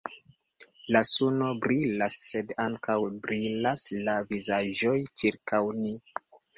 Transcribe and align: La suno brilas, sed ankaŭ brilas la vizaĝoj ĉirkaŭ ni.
La 0.95 1.01
suno 1.09 1.49
brilas, 1.65 2.17
sed 2.31 2.55
ankaŭ 2.65 2.97
brilas 3.29 3.87
la 4.11 4.19
vizaĝoj 4.35 4.99
ĉirkaŭ 5.23 5.67
ni. 5.83 5.99